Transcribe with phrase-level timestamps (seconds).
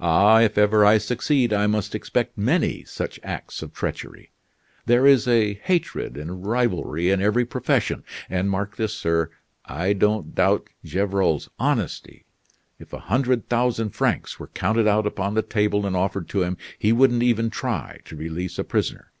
[0.00, 4.30] Ah, if ever I succeed, I must expect many such acts of treachery.
[4.86, 8.02] There is hatred and rivalry in every profession.
[8.30, 9.28] And, mark this, sir
[9.66, 12.24] I don't doubt Gevrol's honesty.
[12.78, 16.56] If a hundred thousand francs were counted out upon the table and offered to him,
[16.78, 19.12] he wouldn't even try to release a prisoner.